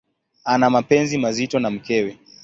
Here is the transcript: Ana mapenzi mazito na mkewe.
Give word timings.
Ana 0.45 0.69
mapenzi 0.69 1.17
mazito 1.17 1.59
na 1.59 1.69
mkewe. 1.71 2.17